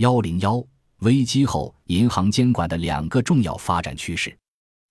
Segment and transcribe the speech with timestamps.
[0.00, 0.64] 幺零幺
[1.00, 4.34] 危机后银行监管的两个重要发展趋势。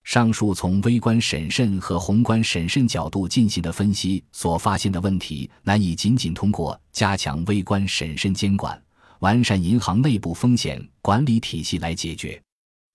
[0.03, 8.79] 上述从微观审慎和宏观审慎角度进行的分析所发现的问题，难以仅仅通过加强微观审慎监管、
[9.21, 12.39] 完善银行内部风险管理体系来解决。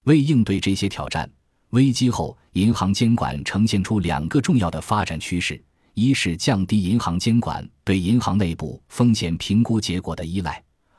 [0.04, 1.28] 为应对这些挑战，
[1.70, 5.60] 危机后银行监管呈现出两个重要的发展趋势：
[5.94, 10.52] 一是降低银行监管对银行内部风险评估结果的依赖；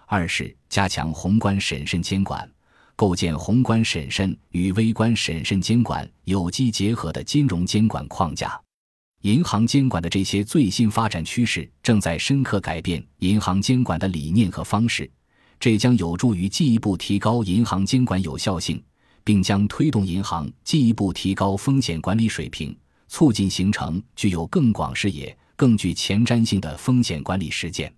[0.07, 2.49] 二是加强宏观审慎监管。
[2.97, 8.57] 构建宏观审慎与微观审慎监管有机结合的金融监管框架。
[9.23, 15.11] 银行监管的这些最新发展趋势正在深刻改变银行监管的理念和方式，
[15.60, 18.82] 这将有助于进一步提高银行监管有效性，
[19.25, 22.74] 并将推动银行进一步提高风险管理水平，
[23.10, 27.93] 促进形成具有更广视野、更具前瞻性的风险管理实践。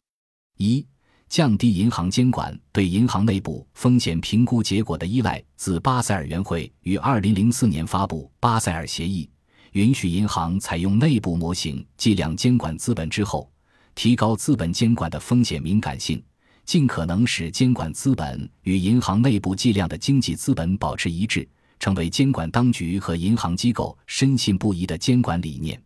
[0.58, 0.84] 一。
[1.30, 5.44] 降低银行监管对银行内部风险评估结果的依赖。
[5.56, 9.26] 自巴塞尔委员会于二零零四年发布《巴塞尔协议》，
[9.74, 13.52] 允许银行采用内部模型计量监管资本之后，
[13.96, 16.24] 提高资本监管的风险敏感性，
[16.66, 21.48] 尽可能使监管资本与银行内部计量的经济资本保持一致，
[21.80, 25.82] 成为监管当局和银行机构深信不疑的监管理念。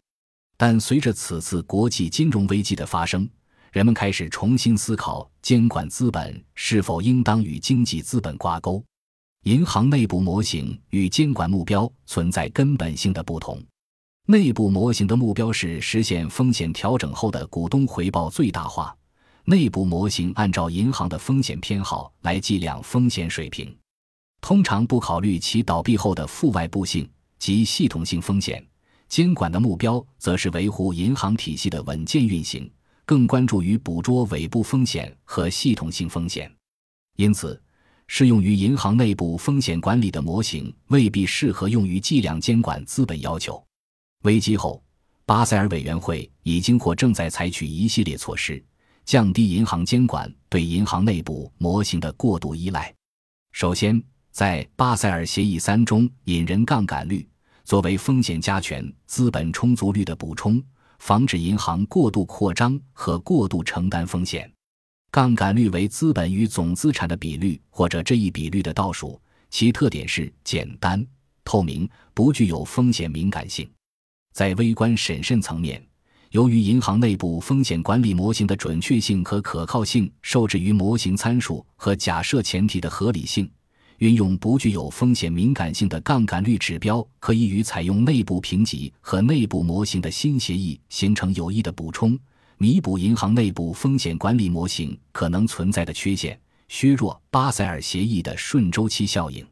[0.58, 3.28] 但随着此次国际金融危机的发生，
[3.72, 8.84] 人们开始重新思考监管资本是否应当与经济资本挂钩。
[9.44, 13.64] 银行内部模型与监管目标存在根本性的不同。
[14.28, 18.94] 内部模型的目标是实现风险调整后的股东回报最大化。
[19.46, 23.74] 内部模型按照银行的风险偏好来计量风险水平，
[24.42, 28.64] 通常不考虑其倒闭后的负外部性及系统性风险。
[29.08, 32.70] 监管的目标则是维护银行体系的稳健运行。
[33.06, 36.50] 更关注于捕捉尾部风险和系统性风险，
[37.18, 37.62] 因此，
[38.08, 43.62] 适用于银行内部风险管理的模型未必适合用于计量监管资本要求。
[44.24, 44.84] 危机后，
[45.26, 48.64] 巴塞尔委员会已经或正在采取一系列措施，
[49.04, 52.94] 降低银行监管对银行内部模型的过度依赖。
[53.52, 57.28] 首先，在巴塞尔协议三中引人杠杆率
[57.64, 60.64] 作为风险加权资本充足率的补充。
[61.01, 64.50] 防止银行过度扩张和过度承担风险，
[65.09, 69.19] 杠杆率为资本与总资产的比率或者这一比率的倒数，
[69.50, 71.03] 其特点是简单、
[71.44, 73.67] 透明，不具有风险敏感性。
[74.31, 75.84] 在微观审慎层面，
[76.29, 83.50] 由于银行内部风险管理模型的准确性和可靠性受制于模型参数和假设前提的合理性。
[84.01, 92.17] 运用不具有风险敏感性的杠杆率指标，可以与采用内部评级和内部模型的新协议形成有益的补充，
[92.57, 99.45] 弥补银行内部风险管理模型可能存在的缺陷，削弱巴塞尔协议的顺周期效应。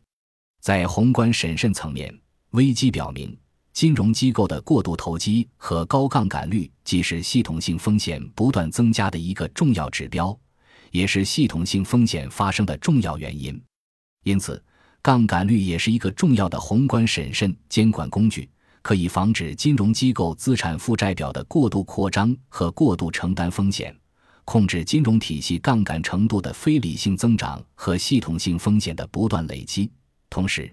[0.61, 2.11] 在宏观审慎层面，
[2.53, 3.37] 危机表明，
[3.71, 10.35] 金融机构的过度投机和高杠杆率既是系统性风险不断增加的一个重要指标，
[10.89, 13.61] 也是系统性风险发生的重要原因。
[14.23, 14.61] 因此，
[15.01, 18.49] 杠杆率也是一个重要的宏观审慎监管工具，
[18.81, 23.95] 可以防止金融机构资产负债表的过度扩张和过度承担风险，
[24.45, 29.89] 控制金融体系杠杆程度的非理性增长和系统性风险的不断累积。
[30.29, 30.71] 同时，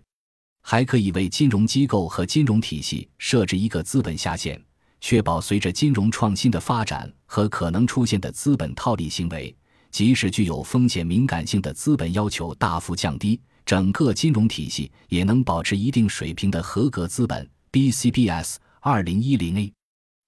[0.62, 4.60] 还可以为金融机构和金融体系设置一个资本下限，
[5.00, 9.54] 确保随着金融创新的发展和可能出现的资本套利行为。
[9.90, 19.72] 即使具有风险敏感性的资本要求大幅降低，整个金融体系也能保持一定水平的合格资本 （BCBS 2010A）。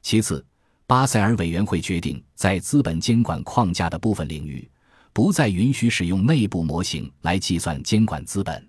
[0.02, 0.44] 其次，
[0.86, 4.68] 巴塞尔委员会决定在资本监管框架的部分领域，
[5.12, 8.66] 不再允许使用内部模型来计算监管资本。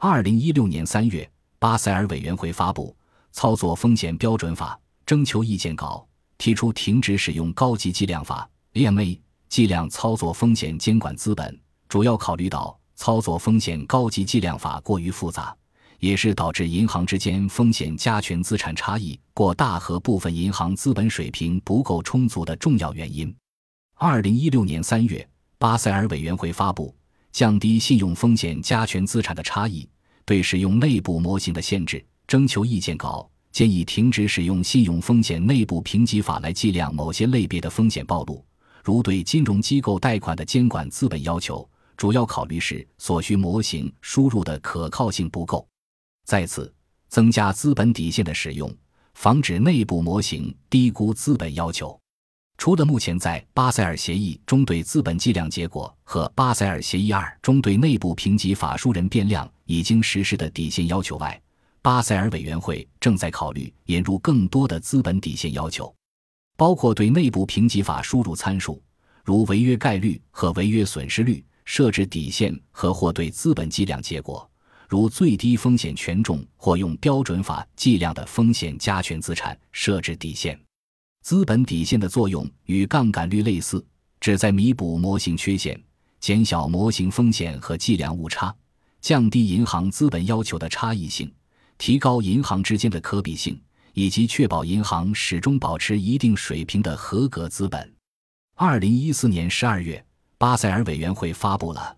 [0.00, 2.94] 2016年3月，巴塞尔委员会发布
[3.30, 6.06] 《操作风险标准法》征求意见稿，
[6.38, 9.18] 提出停止使用高级计量法 （AMA）。
[9.54, 15.56] 计量操作风险监管资本，主要考虑到操作风险高级计量法过于复杂，
[16.00, 23.32] 也是导致银行之间风险加权资产差异过大和部分银行资本水平不够充足的重要原因。
[23.94, 25.24] 二零一六年三月，
[25.56, 26.88] 巴塞尔委员会发布
[27.30, 29.88] 《降低信用风险加权资产的差异
[30.24, 38.44] 对使用内部模型的限制》征求意见稿，建议停止使用信用风险内部评级法来计量某些类别的风险暴露。
[38.84, 41.66] 如对金融机构贷款的监管资本要求，
[41.96, 45.66] 主要考虑是所需模型输入的可靠性不够。
[46.26, 46.70] 再次，
[47.08, 48.70] 增加资本底线的使用，
[49.14, 51.98] 防止内部模型低估资本要求。
[52.58, 61.40] 除了目前在巴塞尔协议中对资本计量结果和巴塞尔协议二中对内部评级法书人变量已经实施的底线要求外，
[61.80, 65.92] 巴塞尔委员会正在考虑引入更多的资本底线要求，
[66.56, 68.82] 包括对内部评级法输入参数，
[69.24, 74.48] 如违约概率和违约损失率设置底线和或对资本计量结果，
[74.88, 80.58] 如最低风险权重或用标准法计量的风险加权资产设置底线。
[81.22, 83.84] 资本底线的作用与杠杆率类似，
[84.20, 85.82] 旨在弥补模型缺陷，
[86.20, 88.54] 减小模型风险和计量误差，
[89.00, 91.32] 降低银行资本要求的差异性，
[91.78, 93.58] 提高银行之间的可比性，
[93.94, 97.92] 以及确保银行始终保持一定水平的合格资本。
[98.54, 100.04] 二零一四年十二月，
[100.36, 101.96] 巴塞尔委员会发布了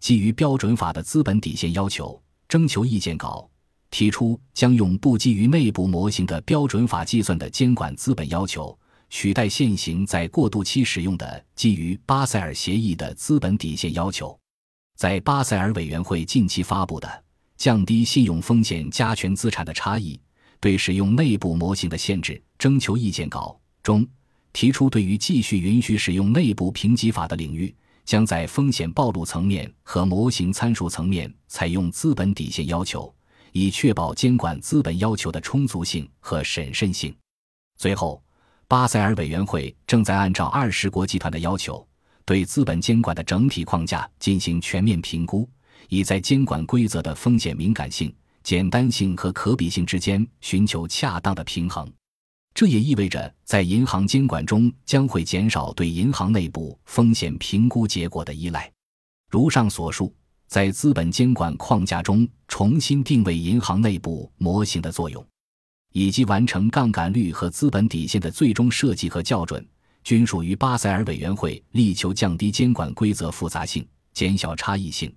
[0.00, 3.48] 基于标准法的资本底线要求征求意见稿。
[3.90, 8.74] 提出将用不基于内部模型的标准法计算的监管资本要求，
[9.10, 14.34] 取代现行在过渡期使用的基于巴塞尔协议的资本底线要求。
[14.96, 17.06] 在巴塞尔委员会近期发布的
[17.58, 20.18] 《降低信用风险加权资产的差异
[20.62, 24.06] 对使用内部模型的限制征求意见稿》中，
[24.52, 27.74] 提出对于继续允许使用内部评级法的领域，
[28.04, 33.12] 将在风险暴露层面和模型参数层面采用资本底线要求。
[33.50, 37.12] 以确保监管资本要求的充足性和审慎性。
[37.76, 38.22] 最后，
[38.68, 41.84] 巴塞尔委员会正在按照二十国集团的要求，
[42.24, 45.46] 对资本监管的整体框架进行全面评估，
[45.88, 51.90] 以在监管规则的风险敏感性、简单性和可比性之间寻求恰当的平衡。
[52.54, 58.70] 这也意味着，在银行监管中将会减少对银行内部风险评估结果的依赖。
[59.30, 60.14] 如上所述。
[60.48, 65.26] 在资本监管框架中重新定位银行内部模型的作用，
[65.94, 69.66] 以及完成杠杆率和资本底线的最终设计和校准，
[70.04, 75.10] 均属于巴塞尔委员会力求降低监管规则复杂性、减小差异性、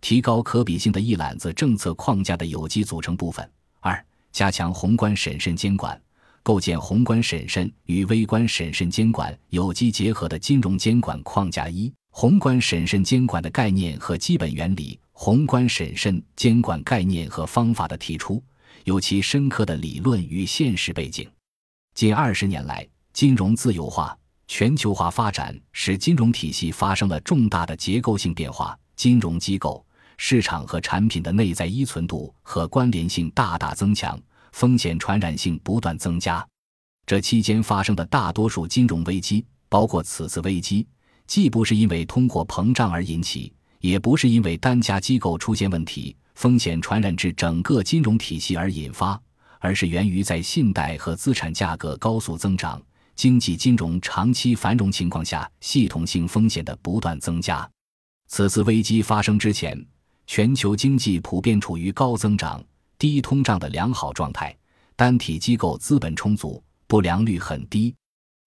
[0.00, 3.48] 提高可比性的一揽子政策框架的有机组成部分。
[3.80, 6.00] 二、加强宏观审慎监管，
[6.42, 11.68] 构建宏观审慎与微观审慎监管有机结合的金融监管框架。
[11.68, 11.92] 一。
[12.10, 18.42] 宏观审慎监管的概念和基本原理，宏观审慎监管概念和方法的提出，
[18.82, 21.30] 有其深刻的理论与现实背景。
[21.94, 24.18] 近二十年来，金融自由化、
[24.48, 29.84] 全球化发展使金融体系发生了重大的结构性变化，金融机构、
[30.18, 34.20] 市场和产品的内在依存度和关联性大大增强，
[34.52, 36.46] 风险传染性不断增加。
[37.06, 40.86] 这期间发生的大多数金融危机，包括此次危机。
[41.26, 49.18] 既不是因为通货膨胀而引起，也不是因为单家机构出现问题，风险传染至整个金融体系而引发，
[49.60, 52.82] 而是源于在信贷和资产价格高速增长、
[53.14, 57.68] 经济金融长期繁荣情况下，系统性风险的不断增加。
[58.26, 59.82] 此次危机发生之前，
[60.28, 62.62] 全球经济普遍处于高增长、
[62.98, 64.54] 低通胀的良好状态，
[64.94, 67.94] 单体机构资本充足，不良率很低。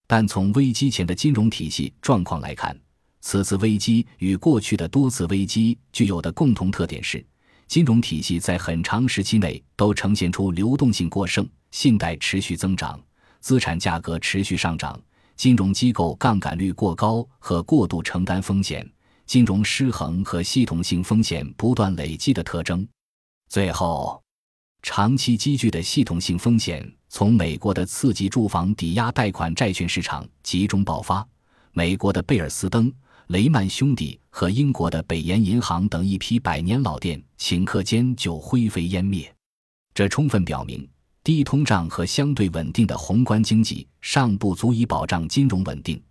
[0.06, 2.78] 但从危机前的金融体系状况来看，
[3.20, 7.22] 此次危机与过去的多次危机具有的共同特点是，
[7.66, 12.98] 金融体系在很长时期内都呈现出流动性过剩、信贷持续增长、
[13.40, 14.98] 资产价格持续上涨、
[15.34, 18.88] 金融机构杠杆率过高和过度承担风险、
[19.26, 22.86] 金融失衡和系统性风险不断累积的特征。
[23.48, 24.22] 最后，
[24.82, 31.26] 长期积聚的系统性风险从美国的次级住房抵押贷款债券市场集中爆发，
[31.72, 32.92] 美国的贝尔斯登、
[33.28, 39.32] 雷曼兄弟和英国的北岩银行等一批百年老店顷刻间就灰飞烟灭。
[39.94, 40.88] 这充分表明，
[41.22, 46.02] 低通胀和相对稳定的宏观经济尚不足以保障金融稳定，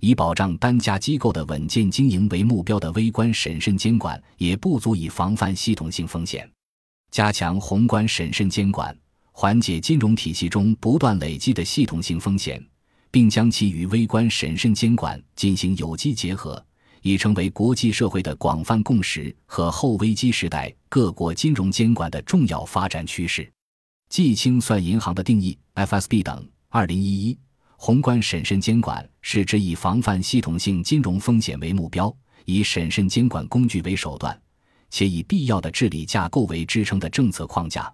[0.00, 6.48] 以保障单家机构的稳健经营为目标的微观审慎监管也不足以防范系统性风险。
[7.10, 8.96] 加强宏观审慎监管，
[9.32, 12.62] 缓解金融体系中不断累积的系统性风险，
[13.10, 16.62] 并将其与微观审慎监管进行有机结合，
[17.02, 23.50] 已成为国际社会的广泛共识和后危机时代各国金融监管的重要发展趋势。
[24.10, 26.46] 即清算银行的定义 （FSB） 等。
[26.70, 27.38] 二零一一，
[27.80, 34.38] 宏观审慎监管是指以防范系统性金融风险为目标，以审慎监管工具为手段。
[34.90, 37.90] 且以必要的治理架构为支撑的政策框架。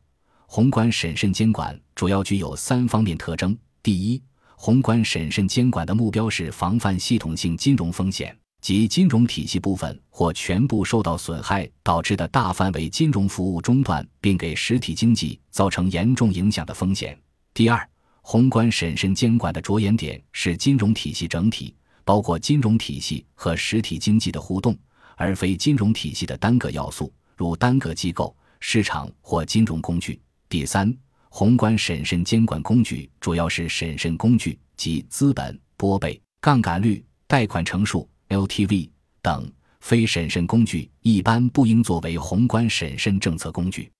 [0.46, 4.22] 宏观审慎监管主要具有三方面特征：第一，
[4.56, 17.14] 宏观审慎监管的目标是防范系统性金融风险及金融体系部分或全部受到损害导致的大范围金融服务中断并给实体经济造成严重影响的风险；
[17.52, 17.86] 第二，
[18.26, 24.74] 宏观审慎监管的着眼点是金融体系整体，包括金融体系和实体经济的互动，
[25.14, 30.18] 而非金融体系的单个要素，如单个机构、市场或金融工具。
[30.48, 30.92] 第三，
[31.28, 38.88] 宏观审慎监管工具主要是审慎工具，即资本、拨备、杠杆率、贷款成数 （LTV）
[39.20, 39.52] 等。
[39.80, 43.92] 非审慎工具一般不应作为宏观审慎政策工具。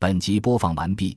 [0.00, 1.16] 本集播放完毕，